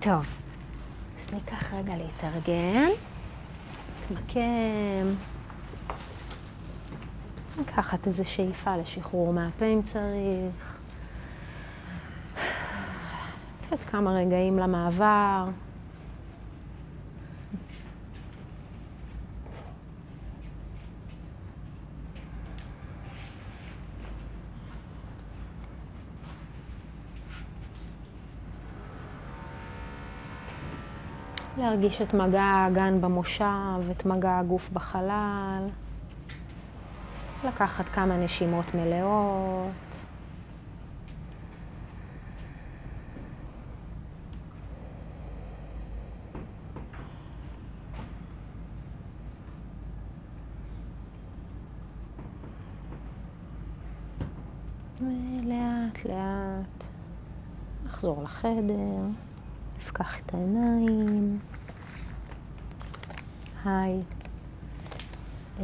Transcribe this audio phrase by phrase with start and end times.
[0.00, 0.26] טוב,
[1.20, 2.88] אז ניקח רגע להתארגן,
[4.00, 5.14] נתמקם.
[7.60, 10.74] לקחת איזו שאיפה לשחרור מהפה אם צריך.
[13.66, 15.44] לתת כמה רגעים למעבר.
[31.60, 35.68] להרגיש את מגע האגן במושב, את מגע הגוף בחלל.
[37.44, 39.70] לקחת כמה נשימות מלאות.
[55.00, 56.84] ולאט לאט
[57.84, 59.29] נחזור לחדר,
[59.80, 61.38] נפקח את העיניים.
[63.64, 64.00] היי.
[65.58, 65.62] Uh,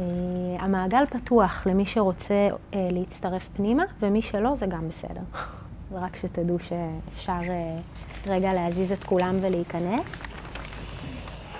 [0.59, 5.21] המעגל פתוח למי שרוצה uh, להצטרף פנימה, ומי שלא זה גם בסדר.
[5.91, 10.23] ורק שתדעו שאפשר uh, רגע להזיז את כולם ולהיכנס.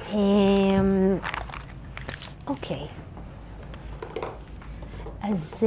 [0.07, 0.11] אוקיי.
[0.11, 1.27] Um,
[2.47, 2.87] okay.
[5.21, 5.63] אז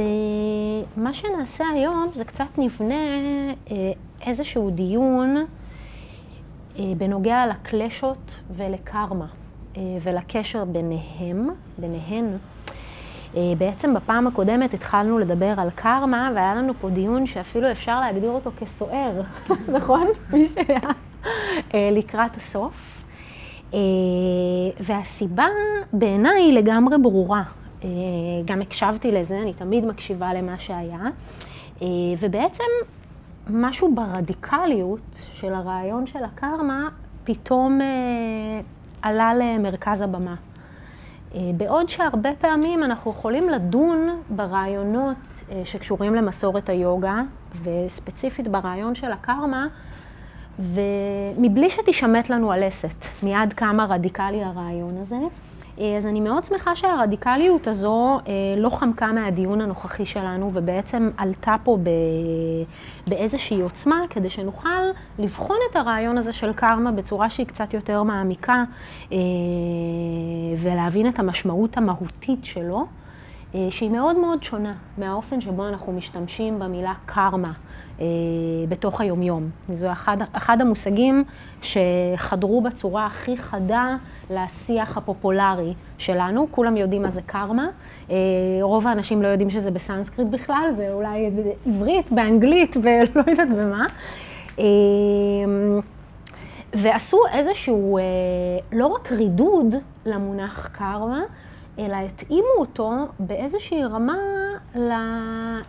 [0.97, 2.95] מה שנעשה היום זה קצת נבנה
[4.21, 5.45] איזשהו דיון
[6.97, 9.27] בנוגע לקלשות ולקרמה.
[10.01, 12.25] ולקשר ביניהם, ביניהן.
[13.57, 18.51] בעצם בפעם הקודמת התחלנו לדבר על קרמה, והיה לנו פה דיון שאפילו אפשר להגדיר אותו
[18.59, 19.21] כסוער,
[19.75, 20.07] נכון?
[20.29, 20.79] מי שהיה
[21.73, 23.03] לקראת הסוף.
[24.79, 25.47] והסיבה
[25.93, 27.43] בעיניי היא לגמרי ברורה.
[28.45, 31.07] גם הקשבתי לזה, אני תמיד מקשיבה למה שהיה.
[32.19, 32.63] ובעצם
[33.49, 36.89] משהו ברדיקליות של הרעיון של הקרמה
[37.23, 37.79] פתאום
[39.01, 40.35] עלה למרכז הבמה.
[41.57, 45.17] בעוד שהרבה פעמים אנחנו יכולים לדון ברעיונות
[45.63, 47.21] שקשורים למסורת היוגה,
[47.63, 49.67] וספציפית ברעיון של הקרמה,
[50.59, 55.19] ומבלי שתשמט לנו הלסת, מיד כמה רדיקלי הרעיון הזה.
[55.77, 58.19] אז אני מאוד שמחה שהרדיקליות הזו
[58.57, 61.77] לא חמקה מהדיון הנוכחי שלנו, ובעצם עלתה פה
[63.09, 64.69] באיזושהי עוצמה, כדי שנוכל
[65.19, 68.63] לבחון את הרעיון הזה של קרמה בצורה שהיא קצת יותר מעמיקה,
[70.59, 72.85] ולהבין את המשמעות המהותית שלו,
[73.69, 77.51] שהיא מאוד מאוד שונה מהאופן שבו אנחנו משתמשים במילה קרמה.
[78.69, 79.49] בתוך היומיום.
[79.73, 81.23] זה אחד, אחד המושגים
[81.61, 83.95] שחדרו בצורה הכי חדה
[84.31, 86.47] לשיח הפופולרי שלנו.
[86.51, 87.67] כולם יודעים מה זה קרמה.
[88.61, 91.29] רוב האנשים לא יודעים שזה בסנסקריט בכלל, זה אולי
[91.65, 93.85] בעברית, באנגלית ולא יודעת במה.
[96.73, 97.99] ועשו איזשהו,
[98.71, 99.75] לא רק רידוד
[100.05, 101.21] למונח קרמה,
[101.79, 104.17] אלא התאימו אותו באיזושהי רמה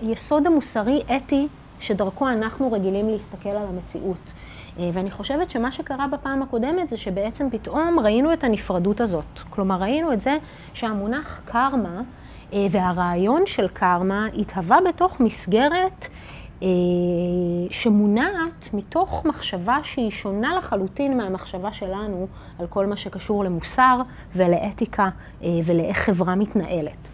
[0.02, 1.48] ליסוד המוסרי-אתי
[1.80, 4.32] שדרכו אנחנו רגילים להסתכל על המציאות.
[4.76, 9.40] ואני חושבת שמה שקרה בפעם הקודמת זה שבעצם פתאום ראינו את הנפרדות הזאת.
[9.50, 10.36] כלומר, ראינו את זה
[10.74, 12.02] שהמונח קרמה
[12.52, 16.08] והרעיון של קרמה התהווה בתוך מסגרת
[17.70, 22.26] שמונעת מתוך מחשבה שהיא שונה לחלוטין מהמחשבה שלנו
[22.58, 24.00] על כל מה שקשור למוסר
[24.36, 25.08] ולאתיקה
[25.42, 27.11] ולאיך חברה מתנהלת.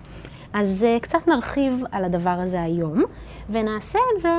[0.53, 3.03] אז קצת נרחיב על הדבר הזה היום,
[3.51, 4.35] ונעשה את זה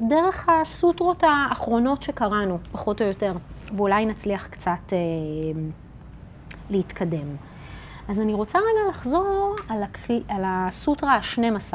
[0.00, 3.32] דרך הסוטרות האחרונות שקראנו, פחות או יותר,
[3.76, 4.92] ואולי נצליח קצת
[6.70, 7.36] להתקדם.
[8.08, 10.20] אז אני רוצה רגע לחזור על, הקל...
[10.28, 11.74] על הסוטרה ה-12,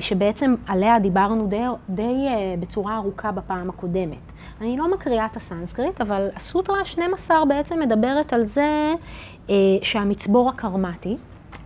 [0.00, 2.26] שבעצם עליה דיברנו די, די
[2.60, 4.32] בצורה ארוכה בפעם הקודמת.
[4.60, 8.94] אני לא מקריאה את הסנסקריט, אבל הסוטרה ה-12 בעצם מדברת על זה
[9.82, 11.16] שהמצבור הקרמטי,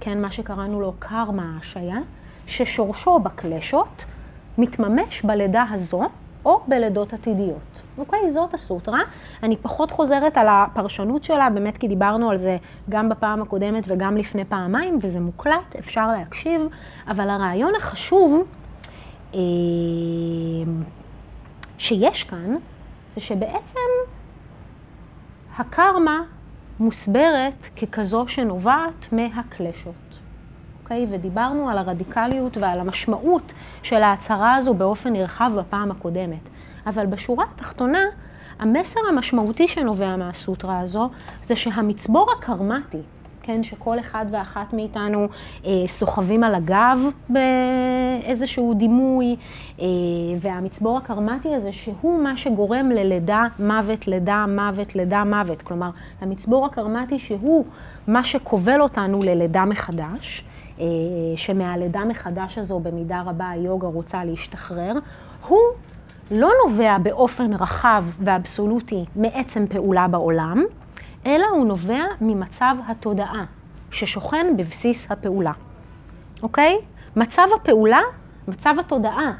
[0.04, 1.98] כן, מה שקראנו לו קרמה ההשעיה,
[2.46, 4.04] ששורשו בקלשות,
[4.58, 6.02] מתממש בלידה הזו
[6.44, 7.82] או בלידות עתידיות.
[7.98, 8.28] אוקיי?
[8.28, 9.00] זאת הסוטרה.
[9.42, 12.56] אני פחות חוזרת על הפרשנות שלה, באמת כי דיברנו על זה
[12.88, 16.62] גם בפעם הקודמת וגם לפני פעמיים, וזה מוקלט, אפשר להקשיב,
[17.08, 18.42] אבל הרעיון החשוב
[19.34, 19.40] אה,
[21.78, 22.56] שיש כאן,
[23.14, 23.78] זה שבעצם
[25.56, 26.22] הקרמה
[26.80, 29.94] מוסברת ככזו שנובעת מהקלשות.
[30.82, 31.06] אוקיי?
[31.10, 33.52] ודיברנו על הרדיקליות ועל המשמעות
[33.82, 36.48] של ההצהרה הזו באופן נרחב בפעם הקודמת.
[36.86, 38.02] אבל בשורה התחתונה,
[38.58, 41.10] המסר המשמעותי שנובע מהסוטרה הזו,
[41.44, 43.02] זה שהמצבור הקרמטי
[43.42, 45.28] כן, שכל אחד ואחת מאיתנו
[45.66, 46.98] אה, סוחבים על הגב
[47.28, 49.36] באיזשהו דימוי,
[49.80, 49.86] אה,
[50.40, 55.62] והמצבור הקרמטי הזה, שהוא מה שגורם ללידה, מוות, לידה, מוות, לידה, מוות.
[55.62, 55.90] כלומר,
[56.20, 57.64] המצבור הקרמטי שהוא
[58.06, 60.44] מה שכובל אותנו ללידה מחדש,
[60.80, 60.86] אה,
[61.36, 64.92] שמהלידה מחדש הזו במידה רבה היוגה רוצה להשתחרר,
[65.48, 65.58] הוא
[66.30, 70.64] לא נובע באופן רחב ואבסולוטי מעצם פעולה בעולם,
[71.26, 73.44] אלא הוא נובע ממצב התודעה
[73.90, 75.52] ששוכן בבסיס הפעולה,
[76.42, 76.78] אוקיי?
[77.16, 78.00] מצב הפעולה,
[78.48, 79.32] מצב התודעה,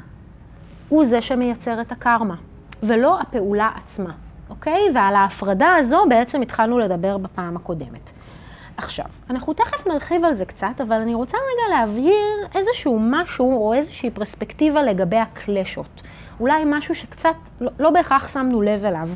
[0.89, 2.35] הוא זה שמייצר את הקרמה,
[2.83, 4.11] ולא הפעולה עצמה,
[4.49, 4.81] אוקיי?
[4.95, 8.11] ועל ההפרדה הזו בעצם התחלנו לדבר בפעם הקודמת.
[8.77, 13.73] עכשיו, אנחנו תכף נרחיב על זה קצת, אבל אני רוצה רגע להבהיר איזשהו משהו או
[13.73, 16.01] איזושהי פרספקטיבה לגבי הקלשות.
[16.39, 19.09] אולי משהו שקצת לא, לא בהכרח שמנו לב אליו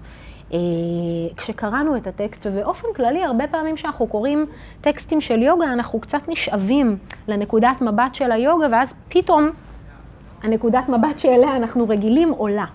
[1.37, 4.45] כשקראנו את הטקסט, ובאופן כללי, הרבה פעמים כשאנחנו קוראים
[4.81, 6.97] טקסטים של יוגה, אנחנו קצת נשאבים
[7.27, 9.49] לנקודת מבט של היוגה, ואז פתאום
[10.43, 12.65] הנקודת מבט שאליה אנחנו רגילים עולה.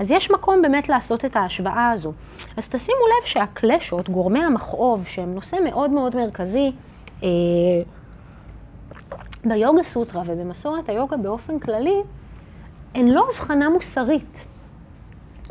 [0.00, 2.12] אז יש מקום באמת לעשות את ההשוואה הזו.
[2.56, 6.72] אז תשימו לב שהקלשות, גורמי המכאוב, שהם נושא מאוד מאוד מרכזי,
[7.22, 7.28] אה,
[9.44, 11.96] ביוגה סוטרה ובמסורת היוגה באופן כללי,
[12.94, 14.46] הן לא הבחנה מוסרית.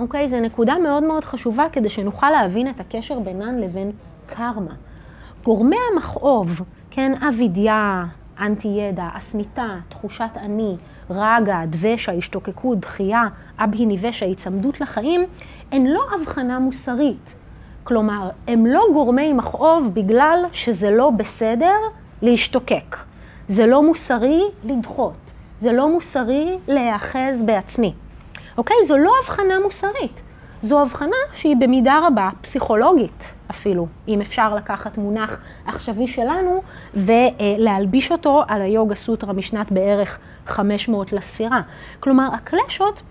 [0.02, 0.28] אוקיי?
[0.28, 3.92] זו נקודה מאוד מאוד חשובה כדי שנוכל להבין את הקשר בינן לבין
[4.26, 4.74] קרמה.
[5.44, 6.62] גורמי המכאוב,
[6.92, 8.06] כן, אבידיה,
[8.40, 10.76] אנטי ידע, אסמיתה, תחושת אני,
[11.10, 13.24] רגע, דבשה, השתוקקות, דחייה,
[13.60, 15.22] אבהי ניבשה, היצמדות לחיים,
[15.72, 17.36] הן לא הבחנה מוסרית.
[17.84, 21.76] כלומר, הם לא גורמי מכאוב בגלל שזה לא בסדר
[22.22, 22.98] להשתוקק.
[23.48, 25.32] זה לא מוסרי לדחות.
[25.60, 27.94] זה לא מוסרי להיאחז בעצמי.
[28.58, 28.78] אוקיי?
[28.86, 30.22] זו לא הבחנה מוסרית.
[30.62, 36.62] זו הבחנה שהיא במידה רבה פסיכולוגית אפילו, אם אפשר לקחת מונח עכשווי שלנו
[36.94, 41.62] ולהלביש אותו על היוגה סוטרה משנת בערך 500 לספירה.
[42.00, 43.02] כלומר, הקלשות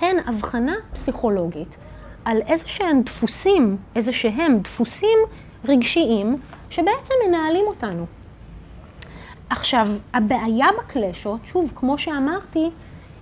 [0.00, 1.76] הן הבחנה פסיכולוגית
[2.24, 5.18] על איזה שהם דפוסים, איזה שהם דפוסים
[5.64, 6.36] רגשיים
[6.70, 8.06] שבעצם מנהלים אותנו.
[9.50, 12.70] עכשיו, הבעיה בקלשות, שוב, כמו שאמרתי,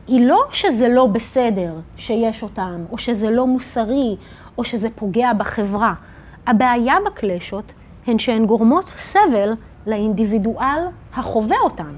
[0.07, 4.17] היא לא שזה לא בסדר שיש אותם, או שזה לא מוסרי,
[4.59, 5.95] או שזה פוגע בחברה.
[6.47, 7.73] הבעיה בקלשות
[8.07, 9.53] הן שהן גורמות סבל
[9.87, 10.79] לאינדיבידואל
[11.15, 11.93] החווה אותן.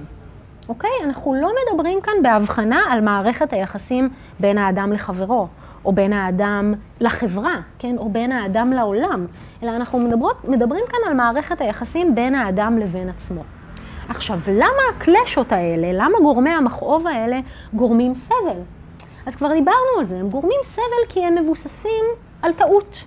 [0.69, 0.91] אוקיי?
[1.05, 4.09] אנחנו לא מדברים כאן בהבחנה על מערכת היחסים
[4.41, 5.49] בין האדם לחברו,
[5.85, 7.99] או בין האדם לחברה, כן?
[7.99, 9.27] או בין האדם לעולם,
[9.63, 13.43] אלא אנחנו מדברות, מדברים כאן על מערכת היחסים בין האדם לבין עצמו.
[14.09, 17.41] עכשיו, למה הקלשות האלה, למה גורמי המכאוב האלה
[17.75, 18.61] גורמים סבל?
[19.27, 22.05] אז כבר דיברנו על זה, הם גורמים סבל כי הם מבוססים
[22.43, 23.05] על טעות.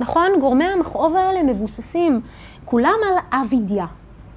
[0.00, 0.32] נכון?
[0.40, 2.20] גורמי המכאוב האלה מבוססים
[2.64, 3.86] כולם על אבידיה,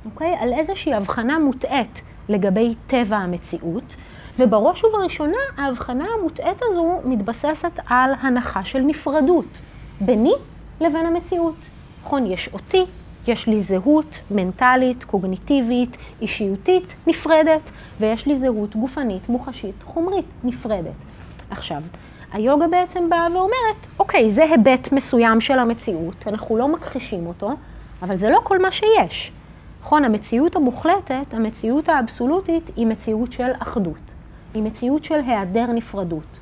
[0.06, 0.36] אוקיי?
[0.40, 3.96] על איזושהי הבחנה מוטעית לגבי טבע המציאות,
[4.40, 9.60] ובראש ובראשונה ההבחנה המוטעית הזו מתבססת על הנחה של נפרדות
[10.02, 10.34] ביני
[10.82, 11.56] לבין המציאות.
[12.04, 12.26] נכון?
[12.26, 12.86] יש אותי,
[13.28, 17.62] יש לי זהות מנטלית, קוגניטיבית, אישיותית נפרדת,
[18.00, 20.96] ויש לי זהות גופנית, מוחשית, חומרית נפרדת.
[21.50, 21.82] עכשיו,
[22.34, 27.52] היוגה בעצם באה ואומרת, אוקיי, זה היבט מסוים של המציאות, אנחנו לא מכחישים אותו,
[28.02, 29.32] אבל זה לא כל מה שיש.
[29.82, 34.14] נכון, המציאות המוחלטת, המציאות האבסולוטית, היא מציאות של אחדות.
[34.54, 36.40] היא מציאות של היעדר נפרדות.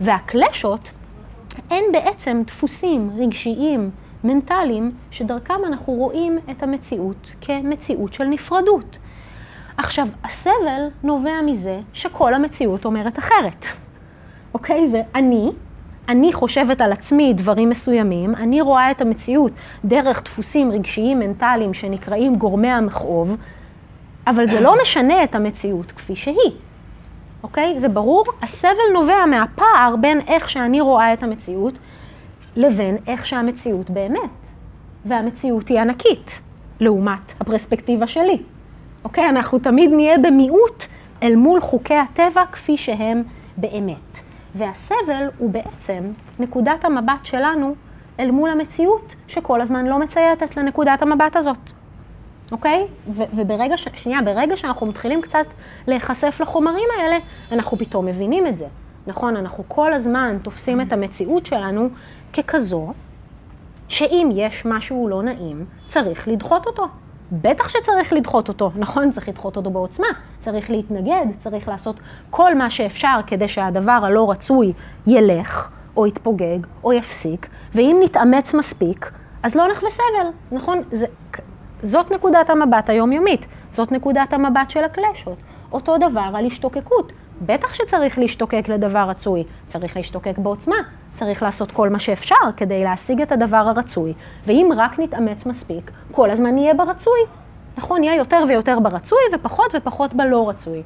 [0.00, 0.90] והקלשות
[1.70, 3.90] הן בעצם דפוסים רגשיים,
[4.24, 8.98] מנטליים, שדרכם אנחנו רואים את המציאות כמציאות של נפרדות.
[9.76, 13.66] עכשיו, הסבל נובע מזה שכל המציאות אומרת אחרת.
[14.54, 14.88] אוקיי?
[14.88, 15.50] זה אני,
[16.08, 19.52] אני חושבת על עצמי דברים מסוימים, אני רואה את המציאות
[19.84, 23.36] דרך דפוסים רגשיים מנטליים שנקראים גורמי המכאוב,
[24.26, 26.52] אבל זה לא משנה את המציאות כפי שהיא.
[27.42, 27.80] אוקיי?
[27.80, 28.24] זה ברור?
[28.42, 31.78] הסבל נובע מהפער בין איך שאני רואה את המציאות
[32.56, 34.30] לבין איך שהמציאות באמת.
[35.04, 36.40] והמציאות היא ענקית,
[36.80, 38.42] לעומת הפרספקטיבה שלי.
[39.04, 39.28] אוקיי?
[39.28, 40.84] אנחנו תמיד נהיה במיעוט
[41.22, 43.22] אל מול חוקי הטבע כפי שהם
[43.56, 44.20] באמת.
[44.54, 46.04] והסבל הוא בעצם
[46.38, 47.74] נקודת המבט שלנו
[48.20, 51.70] אל מול המציאות, שכל הזמן לא מצייתת לנקודת המבט הזאת.
[52.52, 52.86] אוקיי?
[53.08, 53.88] ו- וברגע ש...
[53.94, 55.46] שנייה, ברגע שאנחנו מתחילים קצת
[55.86, 57.16] להיחשף לחומרים האלה,
[57.52, 58.66] אנחנו פתאום מבינים את זה.
[59.06, 61.88] נכון, אנחנו כל הזמן תופסים את המציאות שלנו
[62.32, 62.92] ככזו,
[63.88, 66.86] שאם יש משהו לא נעים, צריך לדחות אותו.
[67.32, 69.10] בטח שצריך לדחות אותו, נכון?
[69.10, 70.06] צריך לדחות אותו בעוצמה,
[70.40, 74.72] צריך להתנגד, צריך לעשות כל מה שאפשר כדי שהדבר הלא רצוי
[75.06, 79.10] ילך, או יתפוגג, או יפסיק, ואם נתאמץ מספיק,
[79.42, 80.82] אז לא נחווה סבל, נכון?
[80.92, 81.06] זה,
[81.82, 85.38] זאת נקודת המבט היומיומית, זאת נקודת המבט של הקלשות.
[85.72, 87.12] אותו דבר על השתוקקות.
[87.40, 90.76] בטח שצריך להשתוקק לדבר רצוי, צריך להשתוקק בעוצמה,
[91.14, 94.12] צריך לעשות כל מה שאפשר כדי להשיג את הדבר הרצוי,
[94.46, 97.20] ואם רק נתאמץ מספיק, כל הזמן נהיה ברצוי.
[97.78, 100.82] נכון, נהיה יותר ויותר ברצוי ופחות ופחות בלא רצוי.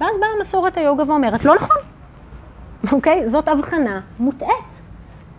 [0.00, 1.76] ואז באה מסורת היוגה ואומרת, לא נכון,
[2.92, 3.28] אוקיי?
[3.28, 4.76] זאת הבחנה מוטעית.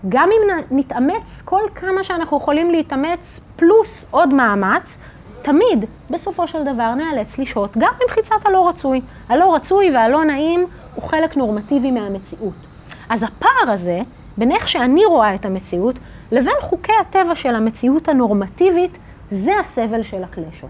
[0.09, 4.97] גם אם נתאמץ כל כמה שאנחנו יכולים להתאמץ, פלוס עוד מאמץ,
[5.47, 9.01] תמיד, בסופו של דבר, נאלץ לשהות גם במחיצת הלא רצוי.
[9.29, 12.67] הלא רצוי והלא נעים הוא חלק נורמטיבי מהמציאות.
[13.09, 13.99] אז הפער הזה,
[14.37, 15.95] בין איך שאני רואה את המציאות,
[16.31, 18.97] לבין חוקי הטבע של המציאות הנורמטיבית,
[19.29, 20.69] זה הסבל של הקלשות.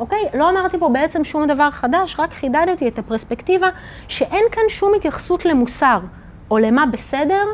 [0.00, 0.18] אוקיי?
[0.34, 3.68] לא אמרתי פה בעצם שום דבר חדש, רק חידדתי את הפרספקטיבה
[4.08, 5.98] שאין כאן שום התייחסות למוסר,
[6.50, 7.44] או למה בסדר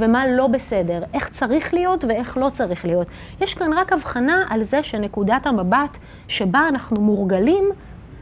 [0.00, 3.06] ומה לא בסדר, איך צריך להיות ואיך לא צריך להיות.
[3.40, 7.64] יש כאן רק הבחנה על זה שנקודת המבט שבה אנחנו מורגלים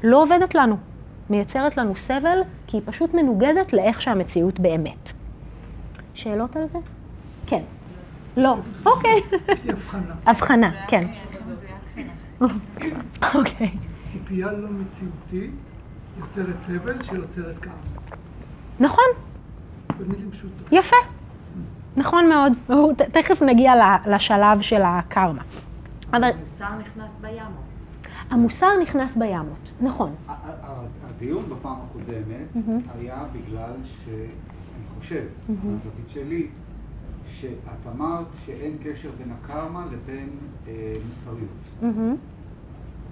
[0.02, 0.76] לא עובדת לנו,
[1.30, 5.12] מייצרת לנו סבל, כי היא פשוט מנוגדת לאיך שהמציאות באמת.
[6.14, 6.78] שאלות על זה?
[7.47, 7.62] כן.
[8.37, 8.56] לא.
[8.87, 9.21] אוקיי.
[9.49, 10.14] יש לי הבחנה.
[10.26, 11.06] הבחנה, כן.
[13.35, 13.71] אוקיי.
[14.06, 15.50] ציפייה לא מציאותית
[16.18, 17.75] יוצרת סבל שיוצרת כמה.
[18.80, 19.04] נכון,
[19.99, 20.73] במילים פשוטות.
[20.73, 20.97] יפה.
[21.96, 22.52] נכון מאוד.
[23.12, 25.42] תכף נגיע ל- לשלב של הקרמה.
[26.12, 27.66] אבל המוסר נכנס בימות.
[28.30, 30.14] המוסר נכנס בימות, נכון.
[31.08, 32.66] הדיון בפעם הקודמת.
[32.98, 34.26] היה בגלל שאני
[34.98, 35.22] חושב.
[35.48, 36.46] מהזווית שלי,
[37.26, 37.58] שאת
[37.96, 40.28] אמרת שאין קשר בין הקרמה לבין
[40.68, 40.72] אה,
[41.08, 41.94] מוסריות.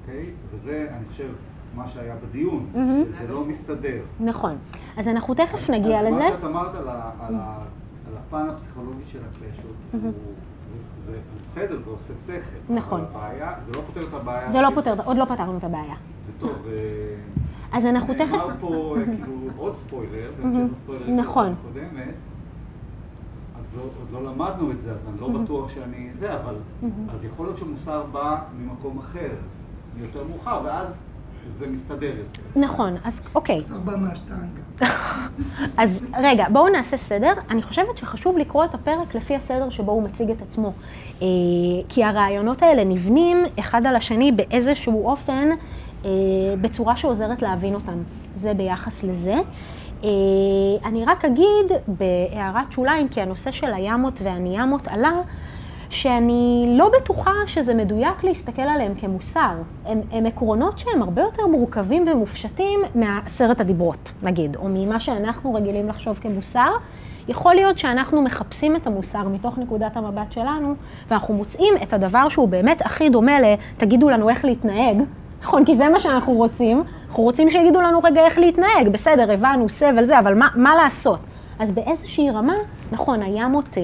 [0.01, 0.27] אוקיי?
[0.51, 1.33] וזה, אני חושב,
[1.77, 3.05] מה שהיה בדיון, מהמם.
[3.19, 4.01] שזה לא מסתדר.
[4.21, 4.57] נכון.
[4.97, 6.19] אז אנחנו תכף נגיע אז לזה.
[6.19, 6.75] מה שאת אמרת
[7.21, 7.35] על,
[8.15, 10.03] על הפן הפסיכולוגי של הקלשות,
[11.07, 12.75] זה, בסדר, זה עושה שכל.
[12.75, 13.01] נכון.
[13.01, 14.51] אבל הבעיה, זה לא פותר את הבעיה.
[14.51, 15.95] זה לא פותר, עוד לא פתרנו את הבעיה.
[16.27, 16.67] זה טוב.
[16.67, 17.15] אה,
[17.73, 18.31] אז אנחנו תכף...
[18.31, 20.31] נאמר פה אה, כאילו עוד ספוילר,
[21.17, 21.55] נכון.
[21.61, 22.15] הקודמת,
[23.59, 26.55] אז לא, עוד לא למדנו את זה, אז אני לא בטוח שאני זה, אבל
[27.15, 29.31] אז יכול להיות שמוסר בא ממקום אחר,
[29.99, 30.87] יותר מאוחר, ואז
[31.59, 32.43] זה מסתדר יותר.
[32.61, 33.61] נכון, אז אוקיי.
[33.73, 34.65] ארבע מהשטנגה.
[35.83, 37.33] אז רגע, בואו נעשה סדר.
[37.51, 40.73] אני חושבת שחשוב לקרוא את הפרק לפי הסדר שבו הוא מציג את עצמו.
[41.23, 41.27] אה,
[41.89, 45.49] כי הרעיונות האלה נבנים אחד על השני באיזשהו אופן,
[46.05, 46.11] אה,
[46.61, 48.03] בצורה שעוזרת להבין אותם.
[48.35, 49.35] זה ביחס לזה.
[50.05, 50.09] אה,
[50.85, 55.13] אני רק אגיד בהערת שוליים, כי הנושא של הימות והניאמות עלה,
[55.95, 59.53] שאני לא בטוחה שזה מדויק להסתכל עליהם כמוסר.
[59.87, 65.89] הם, הם עקרונות שהם הרבה יותר מורכבים ומופשטים מעשרת הדיברות, נגיד, או ממה שאנחנו רגילים
[65.89, 66.71] לחשוב כמוסר.
[67.29, 70.75] יכול להיות שאנחנו מחפשים את המוסר מתוך נקודת המבט שלנו,
[71.11, 73.45] ואנחנו מוצאים את הדבר שהוא באמת הכי דומה ל...
[73.77, 74.97] תגידו לנו איך להתנהג,
[75.43, 75.65] נכון?
[75.65, 76.83] כי זה מה שאנחנו רוצים.
[77.09, 78.89] אנחנו רוצים שיגידו לנו רגע איך להתנהג.
[78.89, 81.19] בסדר, הבנו, סבל זה, אבל מה, מה לעשות?
[81.59, 82.55] אז באיזושהי רמה,
[82.93, 83.83] נכון, הימות, אה,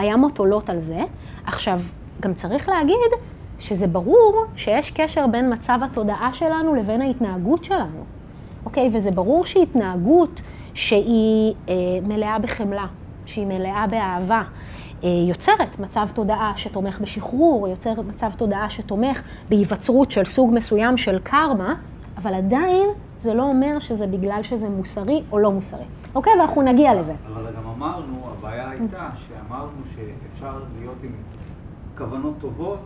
[0.00, 1.00] הימות עולות על זה.
[1.46, 1.80] עכשיו,
[2.20, 3.10] גם צריך להגיד
[3.58, 8.04] שזה ברור שיש קשר בין מצב התודעה שלנו לבין ההתנהגות שלנו.
[8.64, 8.90] אוקיי?
[8.92, 10.40] וזה ברור שהתנהגות
[10.74, 12.86] שהיא אה, מלאה בחמלה,
[13.26, 14.42] שהיא מלאה באהבה,
[15.04, 21.18] אה, יוצרת מצב תודעה שתומך בשחרור, יוצרת מצב תודעה שתומך בהיווצרות של סוג מסוים של
[21.22, 21.74] קרמה,
[22.16, 22.88] אבל עדיין
[23.20, 25.84] זה לא אומר שזה בגלל שזה מוסרי או לא מוסרי.
[26.14, 26.32] אוקיי?
[26.38, 27.14] ואנחנו נגיע לזה.
[27.26, 31.12] אבל גם אמרנו, הבעיה הייתה שאמרנו שאפשר להיות עם
[31.98, 32.78] כוונות טובות.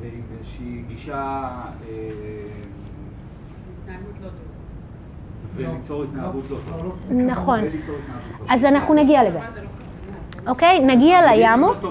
[0.00, 1.98] ועם איזושהי גישה אה,
[3.82, 4.48] התנהגות לא טובה.
[5.56, 7.14] וליצור התנהגות לא טובה.
[7.14, 7.60] נכון.
[7.64, 7.70] לא
[8.48, 8.64] אז.
[8.64, 9.38] אנחנו נגיע לזה.
[9.40, 10.37] מה זה לא כוונה?
[10.48, 10.80] אוקיי?
[10.80, 11.84] נגיע לימות.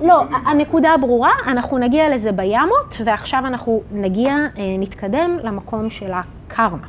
[0.00, 0.22] לא.
[0.46, 6.86] הנקודה ברורה, אנחנו נגיע לזה בימות, ועכשיו אנחנו נגיע, אה, נתקדם למקום של הקרמה.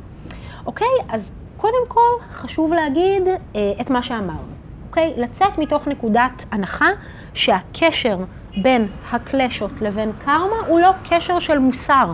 [0.65, 0.88] אוקיי?
[1.10, 4.54] אז קודם כל חשוב להגיד אה, את מה שאמרנו,
[4.89, 5.13] אוקיי?
[5.18, 6.88] לצאת מתוך נקודת הנחה
[7.34, 8.18] שהקשר
[8.62, 12.12] בין הקלשות לבין קרמה הוא לא קשר של מוסר,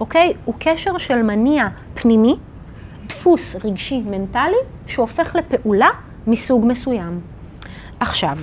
[0.00, 0.32] אוקיי?
[0.44, 2.36] הוא קשר של מניע פנימי,
[3.06, 5.88] דפוס רגשי מנטלי, שהופך לפעולה
[6.26, 7.20] מסוג מסוים.
[8.00, 8.36] עכשיו,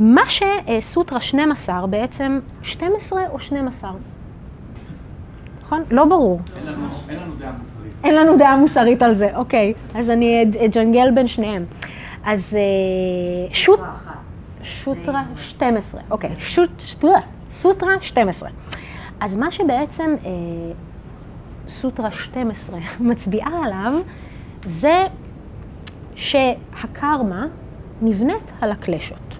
[0.00, 3.90] מה שסוטרה 12 בעצם, 12 או 12?
[5.64, 5.82] נכון?
[5.90, 6.40] לא ברור.
[6.56, 7.92] אין לנו- אין לנו דעה מוסרית.
[8.04, 9.74] אין לנו דעה מוסרית על זה, אוקיי.
[9.94, 11.64] אז אני אג'נגל בין שניהם.
[12.24, 13.80] אז אה, שוט...
[14.62, 16.70] שוטרה 12, אוקיי, שוט,
[17.50, 18.48] סוטרה 12.
[19.20, 20.30] אז מה שבעצם אה,
[21.68, 22.78] סוטרה 12
[23.10, 23.92] מצביעה עליו,
[24.66, 25.04] זה
[26.14, 27.46] שהקרמה
[28.02, 29.34] נבנית על הקלשות,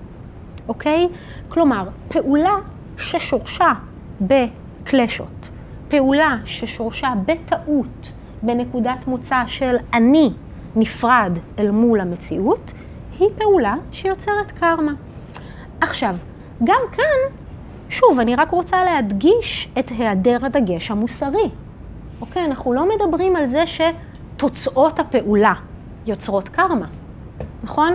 [0.69, 1.09] אוקיי?
[1.49, 2.55] כלומר, פעולה
[2.99, 3.73] ששורשה
[4.21, 5.49] בקלשות,
[5.89, 10.31] פעולה ששורשה בטעות בנקודת מוצא של אני
[10.77, 12.73] נפרד אל מול המציאות,
[13.19, 14.93] היא פעולה שיוצרת קרמה.
[15.81, 16.17] עכשיו,
[16.65, 17.35] גם כאן,
[17.89, 21.51] שוב, אני רק רוצה להדגיש את היעדר הדגש המוסרי.
[22.21, 22.45] אוקיי?
[22.45, 25.55] אנחנו לא מדברים על זה שתוצאות הפעולה
[26.07, 26.87] יוצרות קרמה,
[27.65, 27.93] נכון?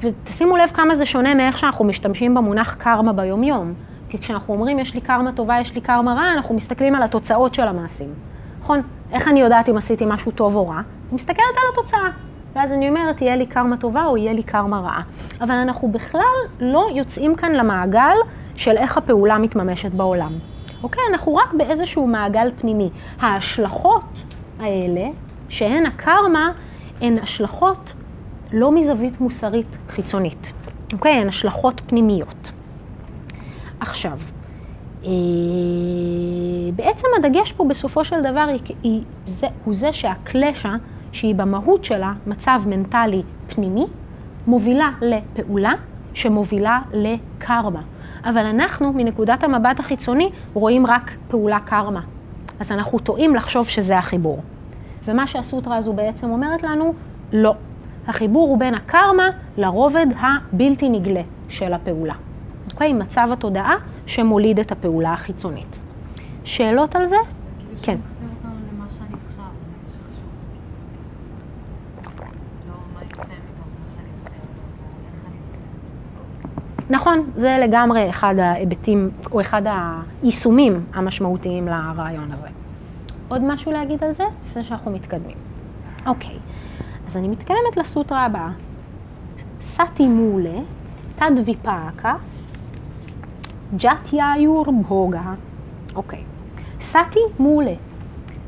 [0.00, 3.74] ותשימו לב כמה זה שונה מאיך שאנחנו משתמשים במונח קרמה ביומיום.
[4.08, 7.54] כי כשאנחנו אומרים יש לי קרמה טובה, יש לי קרמה רעה, אנחנו מסתכלים על התוצאות
[7.54, 8.14] של המעשים.
[8.60, 8.80] נכון?
[9.12, 10.74] איך אני יודעת אם עשיתי משהו טוב או רע?
[10.74, 12.08] אני מסתכלת על התוצאה.
[12.54, 15.02] ואז אני אומרת, יהיה לי קרמה טובה או יהיה לי קרמה רעה.
[15.40, 16.20] אבל אנחנו בכלל
[16.60, 18.16] לא יוצאים כאן למעגל
[18.54, 20.32] של איך הפעולה מתממשת בעולם.
[20.82, 21.02] אוקיי?
[21.12, 22.90] אנחנו רק באיזשהו מעגל פנימי.
[23.20, 24.24] ההשלכות
[24.60, 25.06] האלה,
[25.48, 26.52] שהן הקרמה,
[27.00, 27.92] הן השלכות
[28.52, 30.52] לא מזווית מוסרית חיצונית.
[30.92, 31.12] אוקיי?
[31.12, 32.52] הן השלכות פנימיות.
[33.80, 34.18] עכשיו,
[35.04, 35.10] אה,
[36.76, 40.74] בעצם הדגש פה בסופו של דבר היא, היא, זה, הוא זה שהקלשה,
[41.12, 43.86] שהיא במהות שלה מצב מנטלי פנימי,
[44.46, 45.72] מובילה לפעולה
[46.14, 47.82] שמובילה לקרמה.
[48.24, 52.00] אבל אנחנו, מנקודת המבט החיצוני, רואים רק פעולה קרמה.
[52.60, 54.42] אז אנחנו טועים לחשוב שזה החיבור.
[55.04, 56.94] ומה שהסוטרה הזו בעצם אומרת לנו,
[57.32, 57.54] לא.
[58.06, 62.14] החיבור הוא בין הקרמה לרובד הבלתי נגלה של הפעולה.
[62.72, 62.92] אוקיי?
[62.92, 63.74] מצב התודעה
[64.06, 65.78] שמוליד את הפעולה החיצונית.
[66.44, 67.16] שאלות על זה?
[67.82, 67.96] כן.
[68.18, 68.30] כאילו
[69.90, 70.28] שחשוב.
[72.68, 72.74] לא.
[76.90, 79.62] נכון, זה לגמרי אחד ההיבטים, או אחד
[80.22, 82.48] היישומים המשמעותיים לרעיון הזה.
[83.28, 84.24] עוד משהו להגיד על זה?
[84.46, 85.36] לפני שאנחנו מתקדמים.
[86.06, 86.36] אוקיי,
[87.10, 88.50] אז אני מתקדמת לסוטרה הבאה.
[89.62, 90.58] סאטי מולה,
[91.16, 92.14] תד ויפאקה,
[93.76, 95.32] ג'ת יאיור בוגה.
[95.94, 96.22] אוקיי.
[96.80, 97.74] סאטי מולה.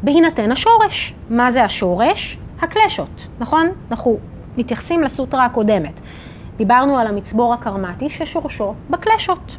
[0.03, 1.15] בהינתן השורש.
[1.31, 2.39] מה זה השורש?
[2.61, 3.69] הקלשות, נכון?
[3.91, 4.19] אנחנו
[4.57, 5.95] מתייחסים לסוטרה הקודמת.
[6.57, 9.57] דיברנו על המצבור הקרמטי ששורשו בקלשות.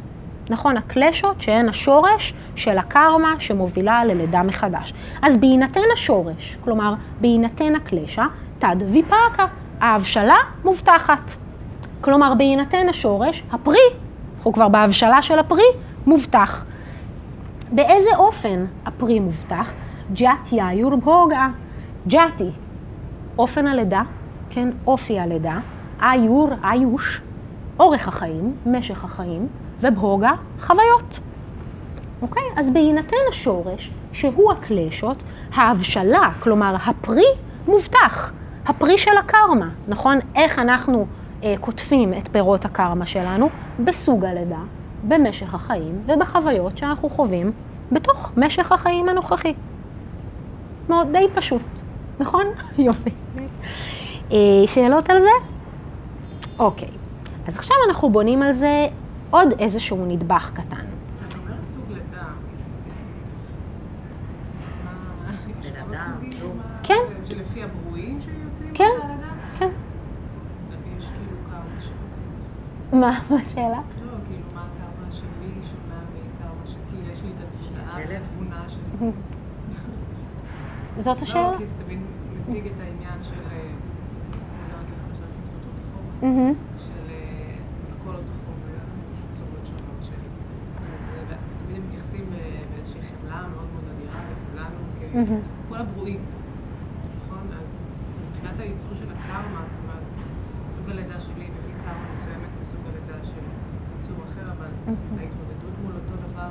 [0.50, 4.94] נכון, הקלשות שהן השורש של הקרמה שמובילה ללידה מחדש.
[5.22, 8.24] אז בהינתן השורש, כלומר בהינתן הקלשה,
[8.64, 9.46] תד ויפאקה,
[9.80, 11.32] ההבשלה מובטחת.
[12.00, 13.78] כלומר בהינתן השורש, הפרי,
[14.36, 15.64] אנחנו כבר בהבשלה של הפרי,
[16.06, 16.64] מובטח.
[17.72, 19.72] באיזה אופן הפרי מובטח?
[20.12, 21.48] ג'אטיה יורבהוגה.
[22.08, 22.50] ג'אטי,
[23.38, 24.02] אופן הלידה,
[24.50, 25.58] כן, אופי הלידה,
[26.02, 27.20] איור, איוש,
[27.78, 29.48] אורך החיים, משך החיים,
[29.80, 31.18] ובהוגה, חוויות.
[32.22, 32.42] אוקיי?
[32.56, 35.22] אז בהינתן השורש, שהוא הקלשות,
[35.54, 37.26] ההבשלה, כלומר הפרי,
[37.68, 38.32] מובטח.
[38.66, 40.18] הפרי של הקרמה, נכון?
[40.34, 41.06] איך אנחנו
[41.42, 43.48] אה, קוטפים את פירות הקרמה שלנו?
[43.84, 44.60] בסוג הלידה,
[45.08, 47.52] במשך החיים ובחוויות שאנחנו חווים
[47.92, 49.54] בתוך משך החיים הנוכחי.
[50.88, 51.62] מאוד די פשוט,
[52.20, 52.46] נכון?
[52.78, 53.10] יופי.
[54.32, 55.48] אה, שאלות על זה?
[56.58, 56.88] אוקיי,
[57.46, 58.86] אז עכשיו אנחנו בונים על זה
[59.30, 60.84] עוד איזשהו נדבך קטן.
[67.23, 67.23] את
[68.74, 68.84] כן.
[69.58, 69.58] כן.
[69.58, 69.70] כאילו.
[73.00, 73.68] מה מה השאלה?
[73.68, 73.82] לא,
[74.28, 74.44] כאילו.
[80.98, 81.52] זאת השאלה?
[81.52, 81.98] לא, כי זה תמיד
[82.40, 83.40] מציג את העניין של...
[83.52, 83.70] אה,
[84.60, 86.10] חוזרת ל-5,000 סוטות החומר.
[86.22, 86.54] מהמם.
[86.78, 87.54] של אה,
[88.00, 88.78] הכל אותו חומר,
[89.12, 90.20] פשוט צורות שונות של...
[90.98, 91.14] אז אה,
[91.66, 92.26] תמיד הם מתייחסים
[92.70, 94.78] באיזושהי חמלה מאוד מאוד אדירה לכולנו.
[95.68, 96.20] ככל הברואים,
[97.24, 97.46] נכון?
[97.62, 97.80] אז
[98.28, 100.02] מבחינת הייצור של הקרמה, זאת אומרת,
[100.84, 101.44] סוג הלידה שלי
[101.84, 103.32] קרמה מסוימת מסוג הלידה של
[103.96, 104.96] ייצור אחר, אבל מהמם.
[105.18, 106.48] ההתמודדות מול אותו דבר,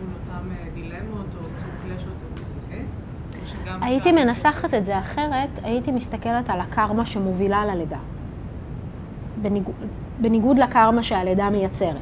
[0.00, 2.46] מול אותם אה, דילמות או ייצור קלשות, הוא
[3.64, 3.78] זהה?
[3.80, 7.96] הייתי שם- מנסחת את זה אחרת, הייתי מסתכלת על הקרמה שמובילה ללידה.
[9.42, 9.74] בניגוד,
[10.20, 11.96] בניגוד לקרמה שהלידה מייצרת.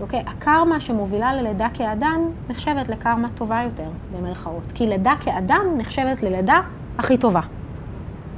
[0.00, 0.24] אוקיי?
[0.26, 4.72] הקרמה שמובילה ללידה כאדם נחשבת לקרמה טובה יותר, במרכאות.
[4.74, 6.60] כי לידה כאדם נחשבת ללידה
[6.98, 7.40] הכי טובה.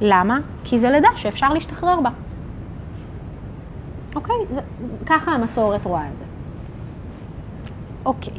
[0.01, 0.39] למה?
[0.65, 2.11] כי זה לידה שאפשר להשתחרר בה.
[4.17, 4.37] אוקיי?
[4.51, 6.25] זה, זה, ככה המסורת רואה את זה.
[8.05, 8.33] אוקיי,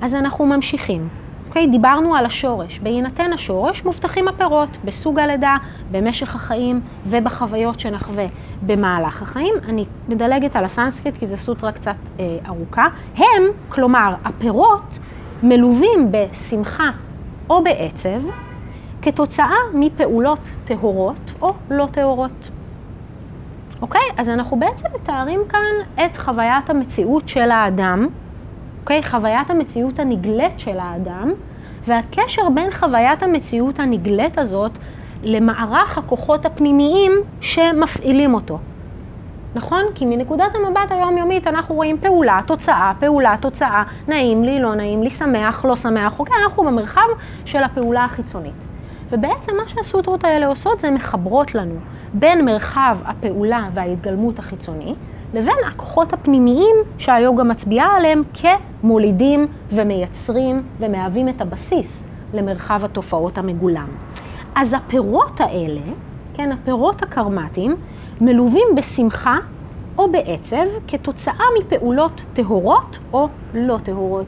[0.00, 1.08] אז אנחנו ממשיכים.
[1.48, 2.78] אוקיי, דיברנו על השורש.
[2.78, 5.56] בהינתן השורש מובטחים הפירות בסוג הלידה,
[5.90, 8.26] במשך החיים ובחוויות שנחווה
[8.66, 9.54] במהלך החיים.
[9.68, 12.86] אני מדלגת על הסנסקריט כי זו סוטרה קצת אה, ארוכה.
[13.16, 14.98] הם, כלומר הפירות,
[15.42, 16.90] מלווים בשמחה
[17.50, 18.20] או בעצב
[19.02, 22.50] כתוצאה מפעולות טהורות או לא טהורות.
[23.82, 24.00] אוקיי?
[24.16, 28.08] אז אנחנו בעצם מתארים כאן את חוויית המציאות של האדם
[28.80, 29.02] אוקיי?
[29.02, 31.32] חוויית המציאות הנגלית של האדם,
[31.86, 34.70] והקשר בין חוויית המציאות הנגלית הזאת
[35.22, 38.58] למערך הכוחות הפנימיים שמפעילים אותו.
[39.54, 39.82] נכון?
[39.94, 45.10] כי מנקודת המבט היומיומית אנחנו רואים פעולה, תוצאה, פעולה, תוצאה, נעים לי, לא נעים לי,
[45.10, 46.36] שמח, לא שמח, אוקיי?
[46.44, 47.06] אנחנו במרחב
[47.44, 48.64] של הפעולה החיצונית.
[49.10, 51.74] ובעצם מה שהסוטרות האלה עושות זה מחברות לנו
[52.14, 54.94] בין מרחב הפעולה וההתגלמות החיצוני
[55.34, 63.88] לבין הכוחות הפנימיים שהיוגה מצביעה עליהם כמולידים ומייצרים ומהווים את הבסיס למרחב התופעות המגולם.
[64.54, 65.80] אז הפירות האלה,
[66.34, 67.76] כן, הפירות הקרמטיים,
[68.20, 69.36] מלווים בשמחה
[69.98, 74.26] או בעצב כתוצאה מפעולות טהורות או לא טהורות.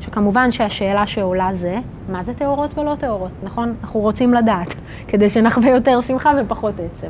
[0.00, 3.74] שכמובן שהשאלה שעולה זה, מה זה טהורות ולא טהורות, נכון?
[3.82, 4.74] אנחנו רוצים לדעת,
[5.08, 7.06] כדי שנחווה יותר שמחה ופחות עצב.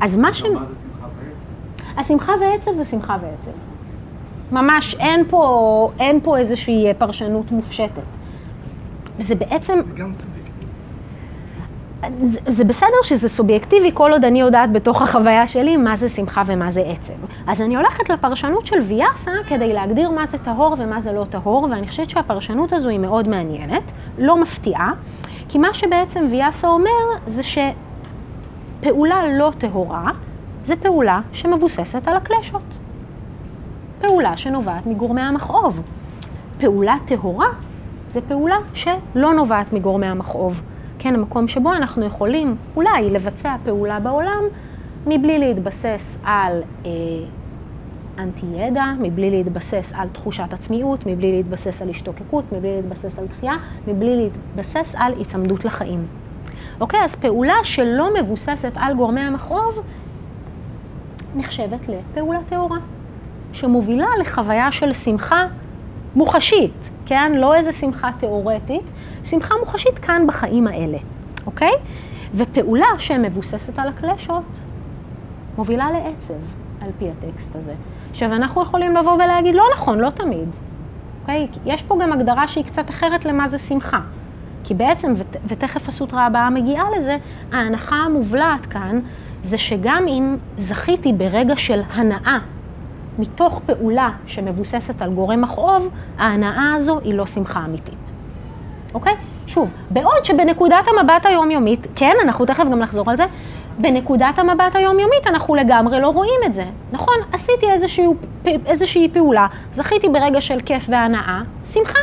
[0.00, 0.42] אז מה ש...
[0.42, 2.00] מה זה שמחה בעצם?
[2.00, 3.50] השמחה ועצב זה שמחה ועצב.
[4.52, 8.02] ממש אין פה, אין פה איזושהי פרשנות מופשטת.
[9.18, 10.12] וזה בעצם, זה גם.
[12.26, 16.42] זה, זה בסדר שזה סובייקטיבי כל עוד אני יודעת בתוך החוויה שלי מה זה שמחה
[16.46, 17.12] ומה זה עצב.
[17.46, 21.68] אז אני הולכת לפרשנות של ויאסה כדי להגדיר מה זה טהור ומה זה לא טהור,
[21.70, 23.82] ואני חושבת שהפרשנות הזו היא מאוד מעניינת,
[24.18, 24.92] לא מפתיעה,
[25.48, 26.90] כי מה שבעצם ויאסה אומר
[27.26, 30.10] זה שפעולה לא טהורה
[30.64, 32.78] זה פעולה שמבוססת על הקלשות.
[34.00, 35.80] פעולה שנובעת מגורמי המכאוב.
[36.58, 37.46] פעולה טהורה
[38.08, 40.60] זה פעולה שלא נובעת מגורמי המכאוב.
[41.02, 44.42] כן, המקום שבו אנחנו יכולים אולי לבצע פעולה בעולם
[45.06, 46.90] מבלי להתבסס על אה,
[48.18, 53.52] אנטי ידע, מבלי להתבסס על תחושת עצמיות, מבלי להתבסס על השתוקקות, מבלי להתבסס על דחייה,
[53.88, 56.06] מבלי להתבסס על היצמדות לחיים.
[56.80, 59.82] אוקיי, אז פעולה שלא מבוססת על גורמי המכאוב
[61.36, 62.78] נחשבת לפעולה טהורה,
[63.52, 65.46] שמובילה לחוויה של שמחה
[66.14, 67.32] מוחשית, כן?
[67.34, 68.82] לא איזה שמחה תיאורטית,
[69.24, 70.98] שמחה מוחשית כאן בחיים האלה,
[71.46, 71.72] אוקיי?
[72.34, 74.60] ופעולה שמבוססת על הקלשות
[75.58, 76.34] מובילה לעצב,
[76.80, 77.74] על פי הטקסט הזה.
[78.10, 80.48] עכשיו, אנחנו יכולים לבוא ולהגיד, לא נכון, לא תמיד,
[81.20, 81.48] אוקיי?
[81.64, 84.00] יש פה גם הגדרה שהיא קצת אחרת למה זה שמחה.
[84.64, 87.16] כי בעצם, ות, ותכף הסוטרה הבאה מגיעה לזה,
[87.52, 89.00] ההנחה המובלעת כאן
[89.42, 92.38] זה שגם אם זכיתי ברגע של הנאה
[93.22, 98.10] מתוך פעולה שמבוססת על גורם מכאוב, ההנאה הזו היא לא שמחה אמיתית.
[98.94, 99.14] אוקיי?
[99.46, 103.24] שוב, בעוד שבנקודת המבט היומיומית, כן, אנחנו תכף גם נחזור על זה,
[103.78, 106.64] בנקודת המבט היומיומית אנחנו לגמרי לא רואים את זה.
[106.92, 108.16] נכון, עשיתי איזשהו,
[108.66, 111.98] איזושהי פעולה, זכיתי ברגע של כיף והנאה, שמחה.